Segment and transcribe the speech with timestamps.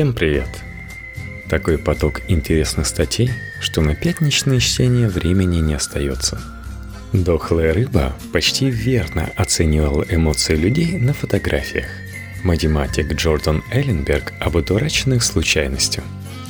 [0.00, 0.48] Всем привет!
[1.50, 6.40] Такой поток интересных статей, что на пятничное чтение времени не остается.
[7.12, 11.84] Дохлая рыба почти верно оценивал эмоции людей на фотографиях.
[12.44, 16.02] Математик Джордан Элленберг об одураченных случайностью.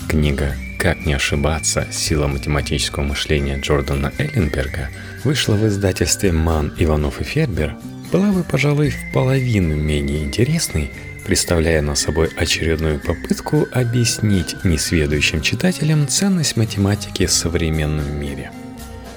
[0.09, 1.89] Книга «Как не ошибаться.
[1.91, 4.91] Сила математического мышления Джордана Элленберга»
[5.25, 7.77] вышла в издательстве «Ман, Иванов и Фербер»,
[8.13, 10.91] была бы, пожалуй, в половину менее интересной,
[11.31, 18.51] представляя на собой очередную попытку объяснить несведущим читателям ценность математики в современном мире.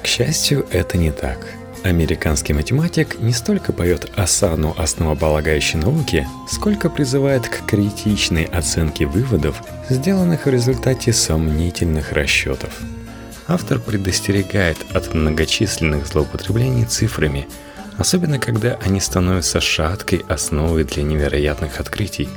[0.03, 1.39] К счастью, это не так.
[1.81, 10.45] Американский математик не столько поет осану основополагающей науки, сколько призывает к критичной оценке выводов, сделанных
[10.45, 12.79] в результате сомнительных расчетов.
[13.47, 17.47] Автор предостерегает от многочисленных злоупотреблений цифрами–
[17.97, 22.29] особенно когда они становятся шаткой основой для невероятных открытий,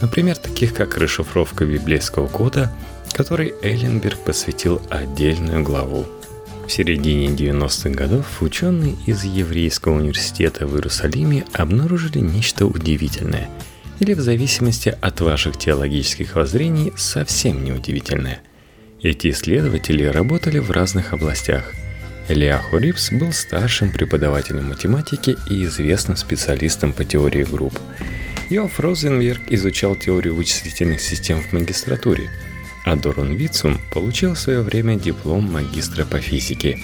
[0.00, 2.72] например, таких как расшифровка библейского кода,
[3.12, 6.06] которой Элленберг посвятил отдельную главу.
[6.66, 13.48] В середине 90-х годов ученые из Еврейского университета в Иерусалиме обнаружили нечто удивительное,
[14.00, 18.42] или в зависимости от ваших теологических воззрений совсем неудивительное.
[19.02, 21.72] Эти исследователи работали в разных областях–
[22.28, 27.78] Ильяху Рипс был старшим преподавателем математики и известным специалистом по теории групп.
[28.50, 32.30] Йоф Розенберг изучал теорию вычислительных систем в магистратуре,
[32.84, 36.78] а Дорон Вицум получил в свое время диплом магистра по физике.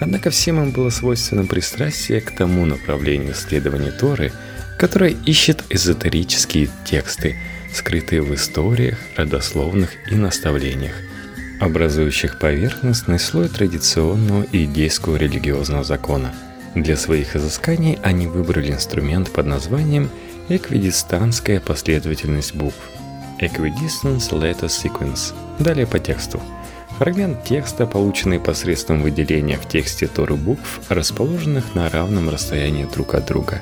[0.00, 4.32] Однако всем им было свойственно пристрастие к тому направлению исследования Торы,
[4.78, 7.36] которое ищет эзотерические тексты,
[7.72, 10.94] скрытые в историях, родословных и наставлениях–
[11.60, 16.34] образующих поверхностный слой традиционного иудейского религиозного закона.
[16.74, 20.10] Для своих изысканий они выбрали инструмент под названием
[20.48, 22.76] эквидистанская последовательность букв
[23.40, 25.32] Equidistance Letter Sequence.
[25.58, 26.40] Далее по тексту.
[26.98, 33.26] Фрагмент текста, полученный посредством выделения в тексте Торы букв, расположенных на равном расстоянии друг от
[33.26, 33.60] друга.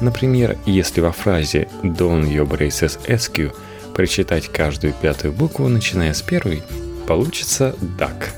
[0.00, 3.52] Например, если во фразе «Don your braces SQ»
[3.94, 6.62] прочитать каждую пятую букву, начиная с первой,
[7.06, 8.30] получится duck.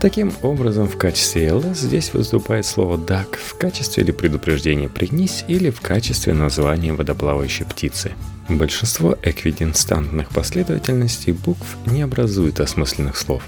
[0.00, 5.70] Таким образом, в качестве ls здесь выступает слово duck в качестве или предупреждения «пригнись» или
[5.70, 8.12] в качестве названия водоплавающей птицы.
[8.48, 13.44] Большинство эквидинстантных последовательностей букв не образуют осмысленных слов.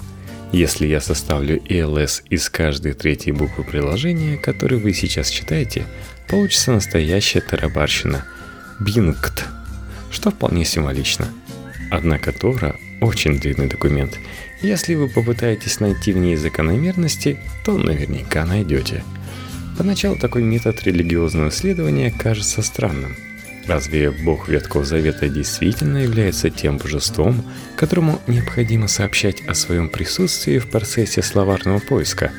[0.51, 5.85] Если я составлю ELS из каждой третьей буквы приложения, которое вы сейчас читаете,
[6.27, 8.25] получится настоящая тарабарщина–
[8.79, 9.45] бингт,
[10.09, 11.27] что вполне символично.
[11.91, 14.19] Однако Тора очень длинный документ.
[14.61, 19.03] Если вы попытаетесь найти в ней закономерности, то наверняка найдете.
[19.77, 23.15] Поначалу такой метод религиозного исследования кажется странным.
[23.67, 27.43] Разве Бог Ветхого Завета действительно является тем божеством,
[27.75, 32.31] которому необходимо сообщать о своем присутствии в процессе словарного поиска?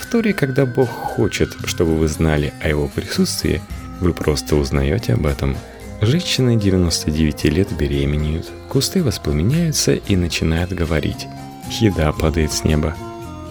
[0.00, 3.60] В Торе, когда Бог хочет, чтобы вы знали о его присутствии,
[4.00, 5.56] вы просто узнаете об этом
[6.00, 11.28] Женщины 99 лет беременеют, кусты воспламеняются и начинают говорить.
[11.80, 12.96] Еда падает с неба.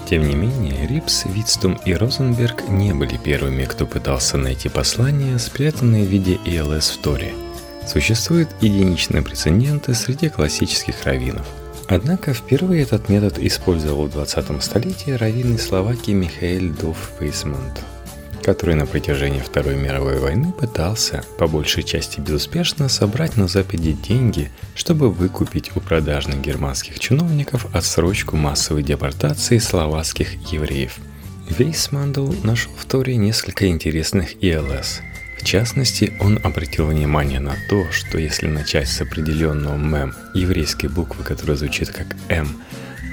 [0.10, 6.04] Тем не менее, Рипс, Витстум и Розенберг не были первыми, кто пытался найти послания, спрятанные
[6.04, 7.34] в виде ИЛС в Торе.
[7.88, 11.48] Существуют единичные прецеденты среди классических раввинов.
[11.88, 17.80] Однако впервые этот метод использовал в 20 столетии раввин Словакии Михаил Дуф Вейсмонт
[18.44, 24.52] который на протяжении Второй мировой войны пытался, по большей части безуспешно, собрать на Западе деньги,
[24.76, 30.98] чтобы выкупить у продажных германских чиновников отсрочку массовой депортации словацких евреев.
[31.50, 35.02] Вейсмандл нашел в Торе несколько интересных ИЛС.
[35.40, 41.24] В частности, он обратил внимание на то, что если начать с определенного мэм еврейской буквы,
[41.24, 42.48] которая звучит как «М»,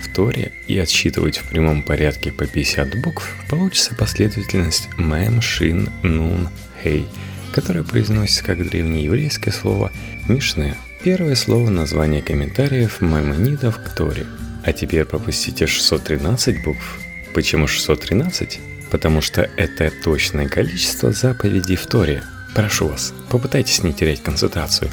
[0.01, 6.49] в Торе и отсчитывать в прямом порядке по 50 букв, получится последовательность мэм, шин, нун,
[6.83, 7.07] хей,
[7.53, 9.93] которая произносится как древнееврейское слово
[10.29, 14.27] мишне, первое слово названия комментариев маймонидов к Торе.
[14.65, 16.99] А теперь пропустите 613 букв.
[17.35, 18.61] Почему 613?
[18.91, 22.23] Потому что это точное количество заповедей в Торе.
[22.55, 24.91] Прошу вас, попытайтесь не терять концентрацию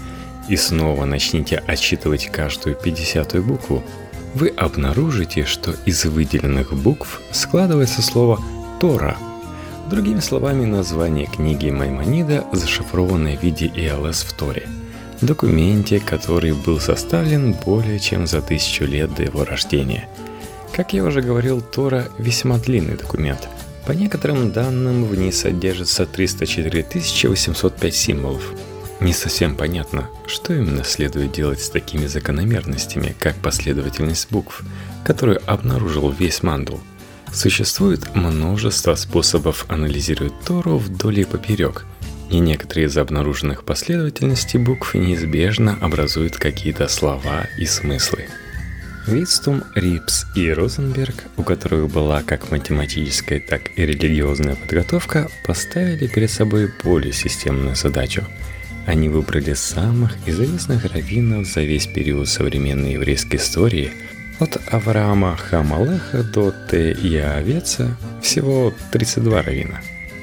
[0.47, 3.83] и снова начните отсчитывать каждую 50 букву,
[4.37, 8.39] вы обнаружите, что из выделенных букв складывается слово
[8.79, 9.17] «Тора».
[9.89, 14.67] Другими словами, название книги Маймонида, зашифрованное в виде ИЛС в Торе,
[15.21, 20.07] документе, который был составлен более чем за тысячу лет до его рождения.
[20.71, 23.49] Как я уже говорил, Тора– весьма длинный документ.
[23.87, 26.85] По некоторым данным, в ней содержится 304
[27.23, 28.43] 805 символов.
[28.99, 34.63] Не совсем понятно, что именно следует делать с такими закономерностями, как последовательность букв,
[35.05, 36.77] которую обнаружил весь Мандл.
[37.31, 41.85] Существует множество способов анализировать Тору вдоль и поперек,
[42.31, 48.25] и некоторые из обнаруженных последовательностей букв неизбежно образуют какие-то слова и смыслы.
[49.05, 56.29] Витстум, Рипс и Розенберг, у которых была как математическая, так и религиозная подготовка, поставили перед
[56.29, 58.25] собой более системную задачу.
[58.87, 63.91] Они выбрали самых известных раввинов за весь период современной еврейской истории,
[64.39, 66.93] от Авраама Хамалеха до Т.
[66.93, 69.81] Иавеца, всего 32 раввина.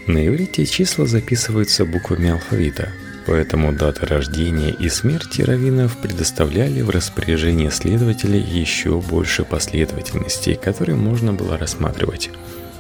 [0.09, 2.89] На иврите числа записываются буквами алфавита–
[3.27, 11.33] Поэтому даты рождения и смерти раввинов предоставляли в распоряжение следователей еще больше последовательностей, которые можно
[11.33, 12.31] было рассматривать.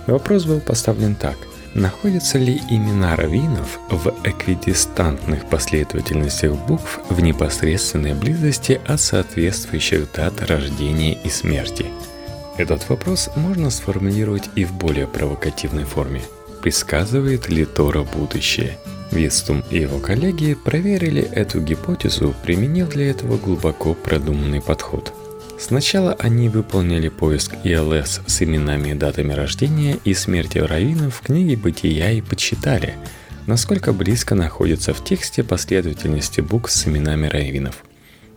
[0.06, 1.36] Вопрос был поставлен так.
[1.74, 11.14] Находятся ли имена раввинов в эквидистантных последовательностях букв в непосредственной близости от соответствующих дат рождения
[11.14, 11.86] и смерти?
[12.56, 16.22] Этот вопрос можно сформулировать и в более провокативной форме.
[16.62, 18.78] Предсказывает ли Тора будущее–
[19.14, 25.12] Вестум и его коллеги проверили эту гипотезу, применив для этого глубоко продуманный подход.
[25.66, 31.56] Сначала они выполнили поиск ИЛС с именами и датами рождения и смерти раввинов в книге
[31.56, 32.96] «Бытия» и подсчитали,
[33.46, 37.82] насколько близко находятся в тексте последовательности букв с именами раввинов.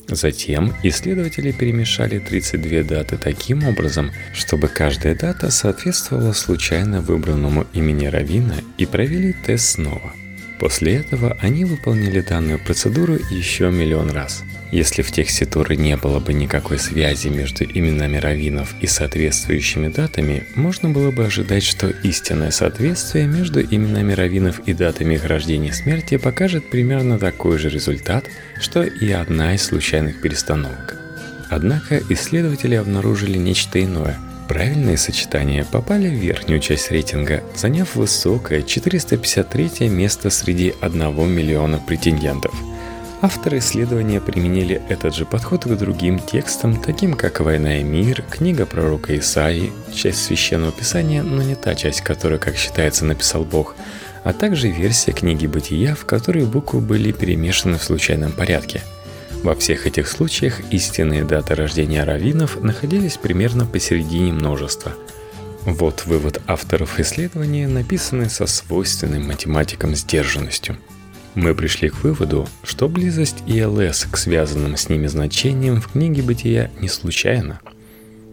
[0.08, 8.56] Затем исследователи перемешали 32 даты таким образом, чтобы каждая дата соответствовала случайно выбранному имени раввина
[8.78, 10.14] и провели тест снова–
[10.60, 14.44] После этого они выполнили данную процедуру еще миллион раз.
[14.72, 20.44] Если в тексте Торы не было бы никакой связи между именами раввинов и соответствующими датами,
[20.56, 25.74] можно было бы ожидать, что истинное соответствие между именами раввинов и датами их рождения и
[25.74, 28.26] смерти покажет примерно такой же результат,
[28.60, 31.00] что и одна из случайных перестановок.
[31.50, 39.90] Однако исследователи обнаружили нечто иное– Правильные сочетания попали в верхнюю часть рейтинга, заняв высокое 453
[39.90, 42.54] место среди 1 миллиона претендентов.
[43.22, 48.66] Авторы исследования применили этот же подход к другим текстам, таким как «Война и мир», книга
[48.66, 53.76] пророка Исаии, часть священного писания, но не та часть, которую, как считается, написал Бог,
[54.24, 58.82] а также версия книги «Бытия», в которой буквы были перемешаны в случайном порядке–
[59.44, 64.94] во всех этих случаях истинные даты рождения раввинов находились примерно посередине множества.
[65.64, 70.78] Вот вывод авторов исследования, написанный со свойственной математикам сдержанностью.
[71.36, 76.72] Мы пришли к выводу, что близость ИЛС к связанным с ними значениям в книге «Бытия»
[76.80, 77.60] не случайна.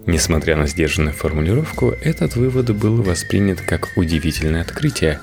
[0.06, 5.20] Несмотря на сдержанную формулировку, этот вывод был воспринят как удивительное открытие,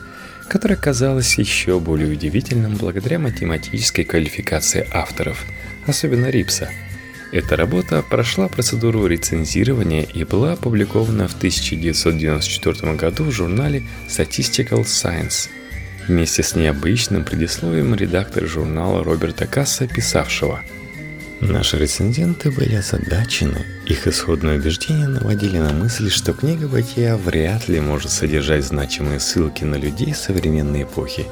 [0.48, 5.44] которое казалось еще более удивительным благодаря математической квалификации авторов–
[5.88, 6.70] особенно Рипса.
[7.32, 15.50] Эта работа прошла процедуру рецензирования и была опубликована в 1994 году в журнале Statistical Science.
[16.08, 20.62] Вместе с необычным предисловием редактора журнала Роберта Касса, писавшего
[21.42, 23.66] Наши рецензенты были озадачены.
[23.88, 29.64] Их исходные убеждения наводили на мысль, что книга Бытия вряд ли может содержать значимые ссылки
[29.64, 31.26] на людей современной эпохи.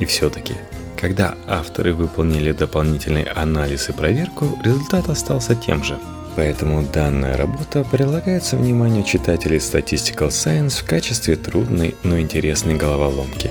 [0.00, 0.54] И все-таки
[0.96, 5.98] когда авторы выполнили дополнительный анализ и проверку, результат остался тем же.
[6.36, 13.50] Поэтому данная работа прилагается вниманию читателей Statistical Science в качестве трудной, но интересной головоломки.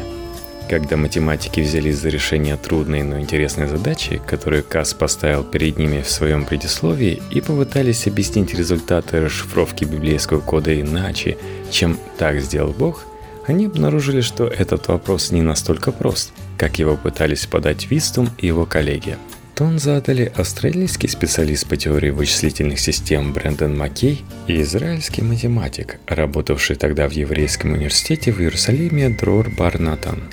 [0.70, 6.10] Когда математики взялись за решение трудной, но интересной задачи, которую Касс поставил перед ними в
[6.10, 11.38] своем предисловии, и попытались объяснить результаты расшифровки библейского кода иначе,
[11.70, 13.06] чем так сделал Бог–
[13.46, 18.66] они обнаружили, что этот вопрос не настолько прост, как его пытались подать Вистум и его
[18.66, 19.18] коллеги.
[19.56, 27.08] Тон задали австралийский специалист по теории вычислительных систем Брэндон Маккей и израильский математик, работавший тогда
[27.08, 30.24] в Еврейском университете в Иерусалиме Дрор Барнатан.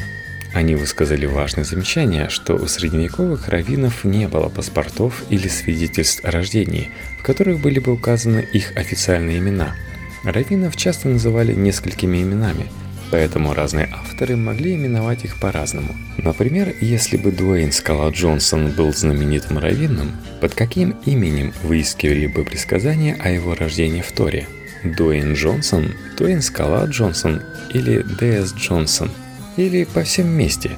[0.55, 6.89] Они высказали важное замечание, что у средневековых раввинов не было паспортов или свидетельств о рождении,
[7.21, 9.77] в которых были бы указаны их официальные имена.
[10.25, 12.67] Раввинов часто называли несколькими именами–
[13.11, 15.95] поэтому разные авторы могли именовать их по-разному.
[16.19, 23.17] Например, если бы Дуэйн Скала Джонсон был знаменитым раввином, под каким именем выискивали бы предсказания
[23.19, 24.47] о его рождении в Торе?
[24.85, 27.43] Дуэйн Джонсон, Дуэйн Скала Джонсон
[27.75, 28.55] или Д.С.
[28.55, 29.11] Джонсон?
[29.57, 30.71] Или по всем вместе?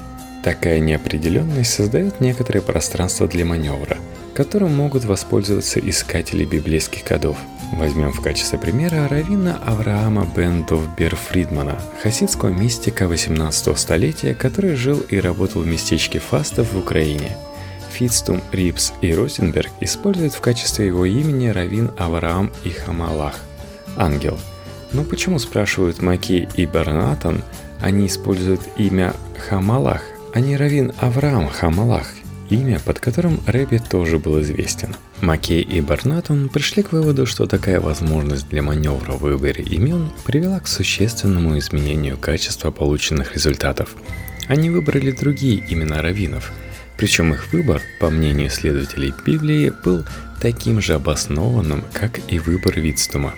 [0.43, 3.97] Такая неопределенность создает некоторое пространство для маневра,
[4.33, 7.37] которым могут воспользоваться искатели библейских кодов–
[7.77, 15.19] Возьмем в качестве примера равина Авраама Бендовбер Фридмана, хасидского мистика 18 столетия, который жил и
[15.19, 17.35] работал в местечке Фастов в Украине.
[17.91, 23.39] Фитстум, Рипс и Розенберг используют в качестве его имени Равин Авраам и Хамалах–
[23.97, 24.37] ангел.
[24.91, 27.41] Но почему, спрашивают Маки и Барнатон,
[27.81, 29.15] они используют имя
[29.49, 32.07] Хамалах, а не Равин Авраам Хамалах,
[32.53, 34.95] имя, под которым Рэби тоже был известен.
[35.21, 40.59] Маккей и Барнатон пришли к выводу, что такая возможность для маневра в выборе имен привела
[40.59, 43.95] к существенному изменению качества полученных результатов.
[44.47, 46.51] Они выбрали другие имена раввинов–
[46.97, 50.05] причем их выбор, по мнению исследователей Библии, был
[50.39, 53.33] таким же обоснованным, как и выбор Витстума.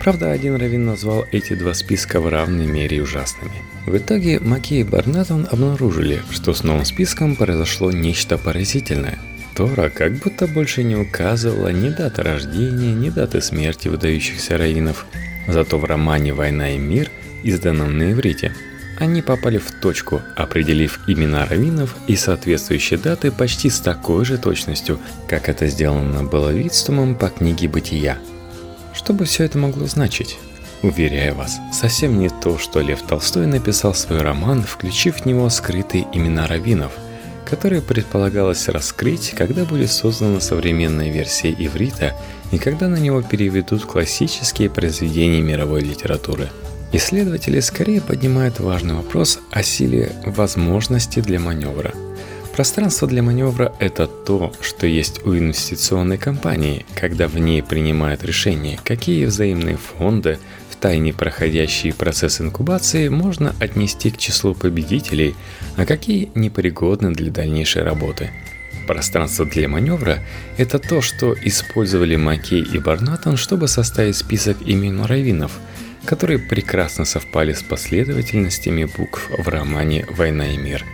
[0.00, 3.52] Правда, один раввин назвал эти два списка в равной мере ужасными.
[3.84, 9.18] В итоге Маки и Барнатон обнаружили, что с новым списком произошло нечто поразительное.
[9.54, 15.04] Тора как будто больше не указывала ни даты рождения, ни даты смерти выдающихся раввинов.
[15.46, 17.10] Зато в романе «Война и мир»,
[17.42, 18.54] изданном на иврите,
[18.98, 24.98] они попали в точку, определив имена раввинов и соответствующие даты почти с такой же точностью,
[25.28, 28.18] как это сделано было Витстумом по книге «Бытия».
[28.94, 30.38] Что бы все это могло значить?
[30.82, 36.06] Уверяю вас, совсем не то, что Лев Толстой написал свой роман, включив в него скрытые
[36.12, 36.92] имена раввинов,
[37.44, 42.14] которые предполагалось раскрыть, когда будет создана современная версия иврита
[42.50, 46.48] и когда на него переведут классические произведения мировой литературы–
[46.92, 51.94] Исследователи скорее поднимают важный вопрос о силе возможности для маневра.
[52.54, 58.78] Пространство для маневра– это то, что есть у инвестиционной компании, когда в ней принимают решение,
[58.84, 60.38] какие взаимные фонды,
[60.68, 65.34] в тайне проходящие процесс инкубации, можно отнести к числу победителей,
[65.76, 68.30] а какие непригодны для дальнейшей работы.
[68.86, 70.18] Пространство для маневра–
[70.56, 75.52] это то, что использовали Маккей и Барнатон, чтобы составить список имен раввинов–
[76.04, 80.84] которые прекрасно совпали с последовательностями букв в романе «Война и мир».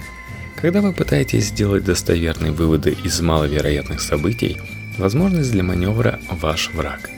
[0.56, 4.58] Когда вы пытаетесь сделать достоверные выводы из маловероятных событий,
[4.98, 7.10] возможность для маневра– ваш враг.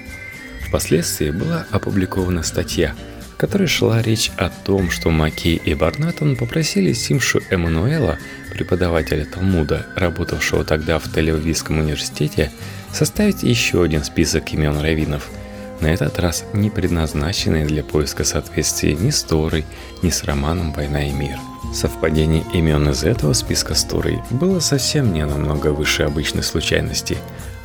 [0.67, 2.95] Впоследствии была опубликована статья,
[3.33, 8.19] в которой шла речь о том, что Маккей и Барнатон попросили Симшу Эммануэла,
[8.53, 12.51] преподавателя Талмуда, работавшего тогда в Тель-Авивском университете,
[12.93, 15.29] составить еще один список имен раввинов–
[15.81, 19.65] на этот раз не предназначенные для поиска соответствия ни с Торой,
[20.03, 21.39] ни с романом «Война и мир».
[21.73, 23.87] Совпадение имен из этого списка с
[24.31, 27.19] было совсем не намного выше обычной случайности.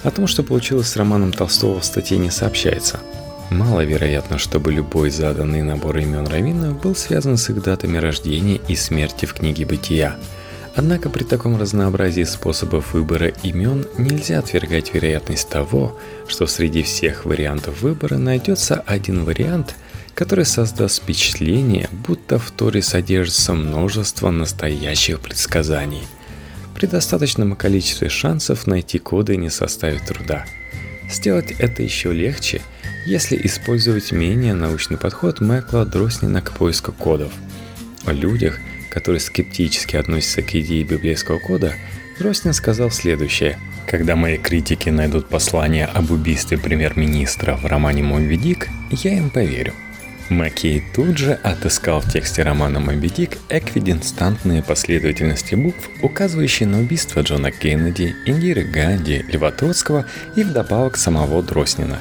[0.04, 3.00] О том, что получилось с романом Толстого в статье не сообщается.
[3.50, 9.26] Маловероятно, чтобы любой заданный набор имен раввинов был связан с их датами рождения и смерти
[9.26, 10.18] в книге «Бытия»,
[10.76, 17.82] Однако при таком разнообразии способов выбора имен нельзя отвергать вероятность того, что среди всех вариантов
[17.82, 19.76] выбора найдется один вариант,
[20.16, 26.04] который создаст впечатление, будто в Торе содержится множество настоящих предсказаний.
[26.76, 30.46] При достаточном количестве шансов найти коды не составит труда.
[31.10, 32.62] Сделать это еще легче,
[33.06, 37.32] если использовать менее научный подход Майкла Дроснина к поиску кодов.
[38.06, 38.60] О людях–
[38.94, 41.74] который скептически относится к идее библейского кода,
[42.20, 43.58] Роснин сказал следующее.
[43.88, 49.74] «Когда мои критики найдут послание об убийстве премьер-министра в романе «Моби Дик», я им поверю».
[50.30, 57.22] Маккей тут же отыскал в тексте романа «Моби Дик» эквиденстантные последовательности букв, указывающие на убийство
[57.22, 62.00] Джона Кеннеди, Индиры Ганди, Льва Троцкого и вдобавок самого Дроснина.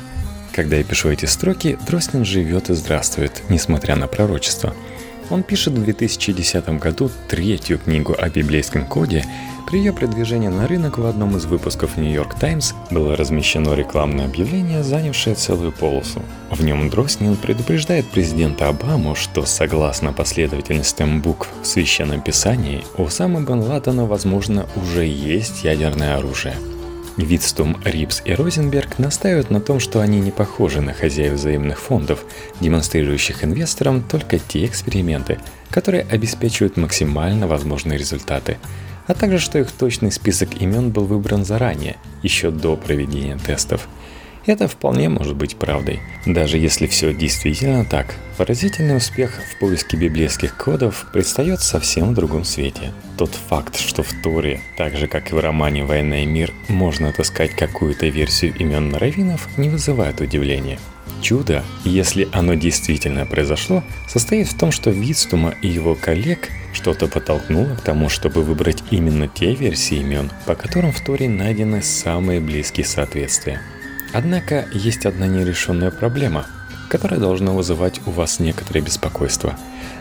[0.55, 4.75] Когда я пишу эти строки, Дроснин живет и здравствует, несмотря на пророчество–
[5.33, 9.25] он пишет в 2010 году третью книгу о библейском коде.
[9.67, 14.27] При ее продвижении на рынок в одном из выпусков New York Times было размещено рекламное
[14.27, 16.21] объявление, занявшее целую полосу.
[16.51, 23.41] В нем Дроснин предупреждает президента Обаму, что согласно последовательностям букв в Священном Писании, у Сама
[23.41, 26.57] Бен Ладена, возможно, уже есть ядерное оружие–
[27.17, 32.25] Витстум, Рипс и Розенберг настаивают на том, что они не похожи на хозяев взаимных фондов,
[32.61, 35.39] демонстрирующих инвесторам только те эксперименты,
[35.71, 38.59] которые обеспечивают максимально возможные результаты,
[39.07, 43.89] а также что их точный список имен был выбран заранее, еще до проведения тестов–
[44.47, 46.01] это вполне может быть правдой.
[46.27, 52.45] Даже если все действительно так, поразительный успех в поиске библейских кодов предстает совсем в другом
[52.45, 52.93] свете.
[53.17, 57.11] Тот факт, что в Торе, так же как и в романе «Война и мир», можно
[57.11, 60.79] отыскать какую-то версию имен раввинов, не вызывает удивления.
[61.21, 67.77] Чудо, если оно действительно произошло, состоит в том, что Витстума и его коллег что-то подтолкнуло
[67.77, 72.87] к тому, чтобы выбрать именно те версии имен, по которым в Торе найдены самые близкие
[72.87, 73.61] соответствия–
[74.13, 76.47] Однако есть одна нерешенная проблема.
[76.93, 79.57] которое должно вызывать у вас некоторое беспокойство.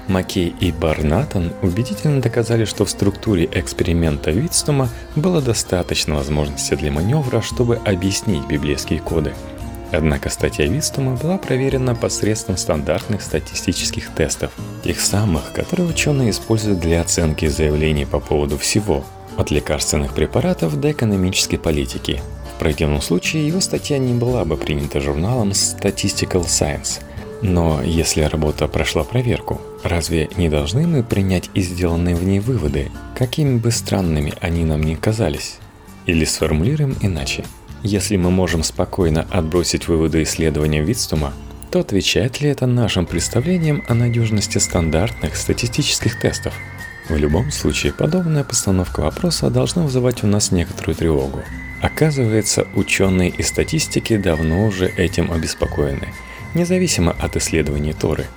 [0.10, 7.40] Маккей и Барнатон убедительно доказали, что в структуре эксперимента Витстума было достаточно возможности для маневра,
[7.40, 9.34] чтобы объяснить библейские коды.
[9.94, 14.52] Однако статья Вистума была проверена посредством стандартных статистических тестов,
[14.84, 19.06] тех самых, которые ученые используют для оценки заявлений по поводу всего,
[19.38, 22.22] от лекарственных препаратов до экономической политики.
[22.62, 27.02] Противном случае его статья не была бы принята журналом Statistical Science.
[27.42, 32.92] Но если работа прошла проверку, разве не должны мы принять и сделанные в ней выводы,
[33.18, 35.58] какими бы странными они нам ни казались?
[36.06, 37.44] Или сформулируем иначе–
[37.84, 41.34] если мы можем спокойно отбросить выводы исследования Витстума,
[41.72, 46.54] то отвечает ли это нашим представлениям о надежности стандартных статистических тестов?
[47.10, 51.42] В любом случае, подобная постановка вопроса должна вызывать у нас некоторую тревогу.
[51.82, 56.14] Оказывается, ученые и статистики давно уже этим обеспокоены,
[56.54, 58.28] независимо от исследований Торы.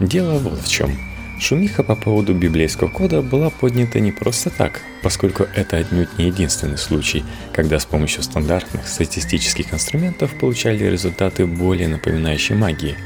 [0.00, 0.96] Дело вот в чем–
[1.40, 6.78] Шумиха по поводу библейского кода была поднята не просто так, поскольку это отнюдь не единственный
[6.78, 12.96] случай, когда с помощью стандартных статистических инструментов получали результаты более напоминающие магии.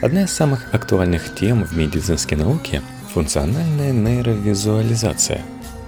[0.00, 2.82] Одна из самых актуальных тем в медицинской науке–
[3.12, 5.42] функциональная нейровизуализация.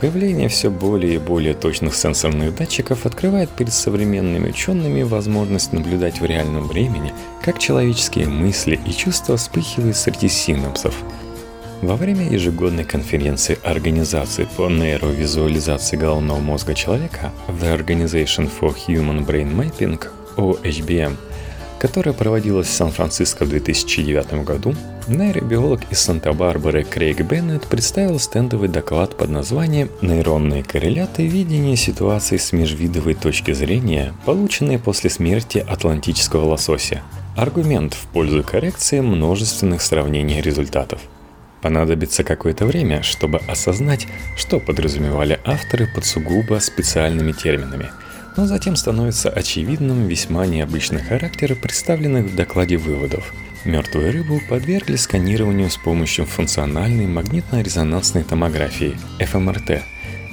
[0.05, 6.27] Появление все более и более точных сенсорных датчиков открывает перед современными учеными возможность наблюдать в
[6.27, 10.95] реальном времени, как человеческие мысли и чувства вспыхивают среди синапсов–
[11.81, 19.55] во время ежегодной конференции Организации по нейровизуализации головного мозга человека The Organization for Human Brain
[19.55, 20.03] Mapping,
[20.37, 21.17] OHBM,
[21.85, 24.75] которая проводилась в Сан-Франциско в 2009 году,
[25.07, 31.27] нейробиолог из Санта-Барбары Крейг Беннет представил стендовый доклад под названием «Нейронные корреляты.
[31.27, 37.03] Видение ситуации с межвидовой точки зрения, полученные после смерти атлантического лосося».
[37.37, 41.03] Аргумент в пользу коррекции множественных сравнений результатов–
[41.61, 47.89] Понадобится какое-то время, чтобы осознать, что подразумевали авторы под сугубо специальными терминами.
[48.37, 53.33] Но затем становится очевидным весьма необычный характер представленных в докладе выводов.
[53.65, 59.83] Мертвую рыбу подвергли сканированию с помощью функциональной магнитно-резонансной томографии ФМРТ.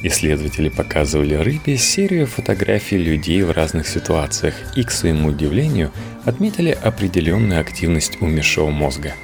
[0.04, 5.92] Исследователи показывали рыбе серию фотографий людей в разных ситуациях и, к своему удивлению,
[6.26, 9.14] отметили определенную активность умершего мозга–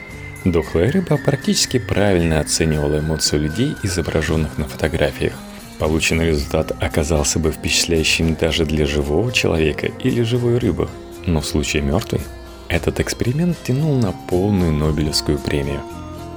[0.51, 5.33] Дохлая рыба практически правильно оценивала эмоции людей, изображенных на фотографиях.
[5.79, 10.89] Полученный результат оказался бы впечатляющим даже для живого человека или живой рыбы,
[11.25, 12.21] но в случае мертвой
[12.67, 15.81] этот эксперимент тянул на полную Нобелевскую премию.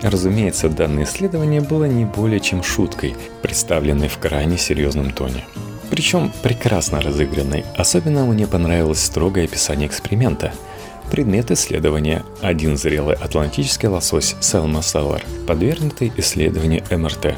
[0.03, 5.45] Разумеется, данное исследование было не более чем шуткой, представленной в крайне серьезном тоне.
[5.91, 7.65] Причем прекрасно разыгранной.
[7.77, 10.53] Особенно мне понравилось строгое описание эксперимента–
[11.11, 17.35] Предмет исследования– один зрелый атлантический лосось Селма Селлар, подвергнутый исследованию МРТ.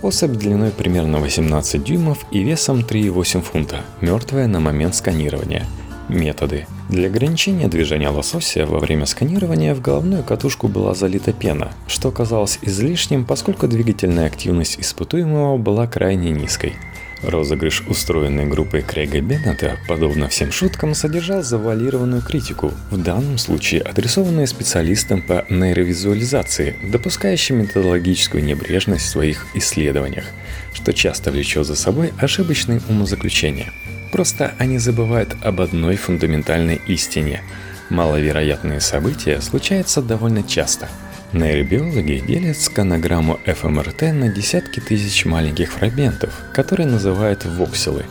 [0.00, 5.66] Особь длиной примерно 18 дюймов и весом 3,8 фунта, мертвая на момент сканирования.
[6.08, 6.66] Методы.
[6.88, 12.60] Для ограничения движения лосося во время сканирования в головную катушку была залита пена, что казалось
[12.62, 16.74] излишним, поскольку двигательная активность испытуемого была крайне низкой–
[17.22, 24.46] Розыгрыш, устроенный группой Крейга Беннета, подобно всем шуткам, содержал завуалированную критику, в данном случае адресованную
[24.46, 30.26] специалистам по нейровизуализации, допускающим методологическую небрежность в своих исследованиях,
[30.72, 33.72] что часто влечет за собой ошибочные умозаключения.
[34.12, 37.42] Просто они забывают об одной фундаментальной истине.
[37.90, 40.88] Маловероятные события случаются довольно часто–
[41.34, 48.06] Нейробиологи делят сканограмму ФМРТ на десятки тысяч маленьких фрагментов, которые называют вокселы.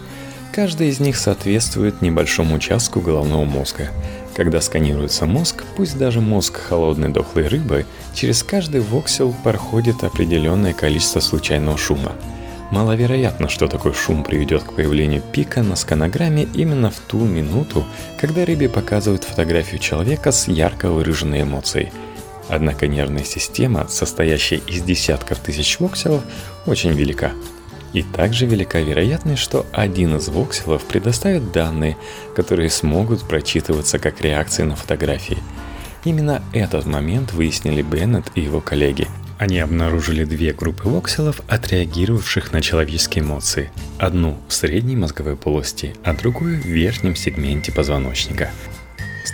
[0.54, 3.90] Каждый из них соответствует небольшому участку головного мозга.
[4.36, 11.20] Когда сканируется мозг, пусть даже мозг холодной дохлой рыбы, через каждый воксел проходит определенное количество
[11.20, 12.12] случайного шума.
[12.70, 17.84] Маловероятно, что такой шум приведет к появлению пика на сканограмме именно в ту минуту,
[18.22, 21.92] когда рыбе показывают фотографию человека с ярко выраженной эмоцией–
[22.50, 26.22] Однако нервная система, состоящая из десятков тысяч вокселов,
[26.66, 27.32] очень велика.
[27.94, 31.98] И также велика вероятность, что один из вокселов предоставит данные,
[32.36, 35.38] которые смогут прочитываться как реакции на фотографии.
[36.04, 39.08] Именно этот момент выяснили Беннет и его коллеги.
[39.40, 43.72] Они обнаружили две группы вокселов, отреагировавших на человеческие эмоции.
[44.00, 48.50] Одну в средней мозговой полости, а другую в верхнем сегменте позвоночника.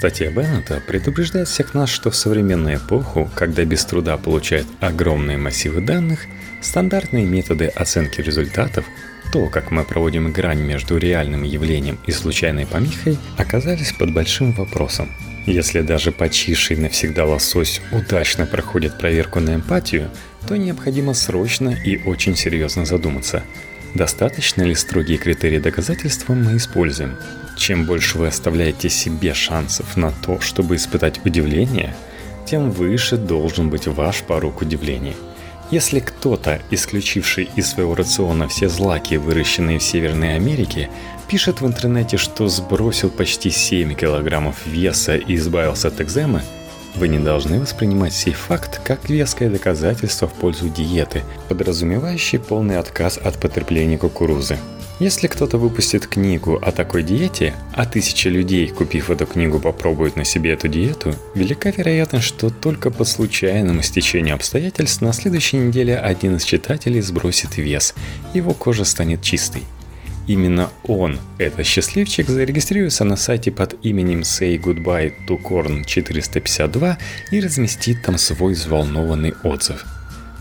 [0.04, 5.80] Статья Беннета предупреждает всех нас, что в современную эпоху, когда без труда получают огромные массивы
[5.80, 6.26] данных,
[6.60, 8.84] стандартные методы оценки результатов,
[9.32, 15.10] то, как мы проводим грань между реальным явлением и случайной помехой, оказались под большим вопросом.
[15.46, 20.10] Если даже почивший навсегда лосось удачно проходит проверку на эмпатию,
[20.50, 23.42] то необходимо срочно и очень серьезно задуматься,
[23.96, 27.18] достаточно ли строгие критерии доказательства мы используем.
[27.58, 31.96] Чем больше вы оставляете себе шансов на то, чтобы испытать удивление,
[32.46, 35.16] тем выше должен быть ваш порог удивления–
[35.74, 40.90] если кто-то, исключивший из своего рациона все злаки, выращенные в Северной Америке,
[41.28, 46.44] пишет в интернете, что сбросил почти 7 килограммов веса и избавился от экземы,
[46.96, 53.18] вы не должны воспринимать сей факт как веское доказательство в пользу диеты, подразумевающей полный отказ
[53.18, 54.58] от потребления кукурузы.
[55.00, 60.24] Если кто-то выпустит книгу о такой диете, а тысяча людей, купив эту книгу, попробуют на
[60.24, 66.36] себе эту диету, велика вероятность, что только по случайному стечению обстоятельств на следующей неделе один
[66.36, 67.96] из читателей сбросит вес,
[68.36, 69.64] его кожа станет чистой.
[70.28, 76.98] Именно он, этот счастливчик, зарегистрируется на сайте под именем Say Goodbye to Corn 452
[77.32, 79.86] и разместит там свой взволнованный отзыв.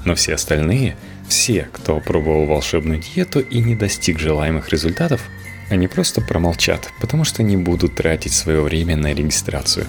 [0.05, 0.97] Но все остальные–
[1.29, 5.23] все, кто пробовал волшебную диету и не достиг желаемых результатов,
[5.71, 9.87] они просто промолчат, потому что не будут тратить свое время на регистрацию.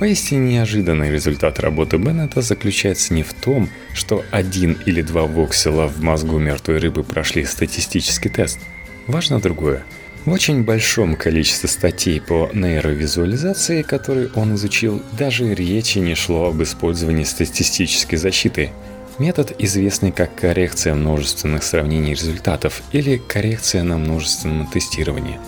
[0.00, 6.02] Поистине неожиданный результат работы Беннета заключается не в том, что один или два воксела в
[6.02, 8.58] мозгу мертвой рыбы прошли статистический тест.
[9.06, 9.84] Важно другое.
[10.24, 16.62] В очень большом количестве статей по нейровизуализации, которые он изучил, даже речи не шло об
[16.62, 18.70] использовании статистической защиты–
[19.18, 25.38] Метод, известный как коррекция множественных сравнений результатов или коррекция на множественном тестировании,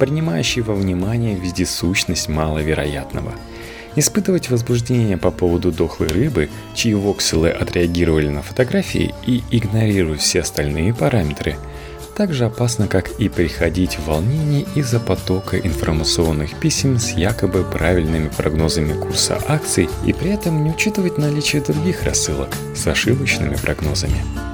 [0.00, 3.32] принимающий во внимание вездесущность маловероятного.
[3.94, 10.92] Испытывать возбуждение по поводу дохлой рыбы, чьи вокселы отреагировали на фотографии и игнорировать все остальные
[10.92, 11.56] параметры–
[12.14, 18.28] так же опасно, как и приходить в волнение из-за потока информационных писем с якобы правильными
[18.28, 24.53] прогнозами курса акций и при этом не учитывать наличие других рассылок с ошибочными прогнозами.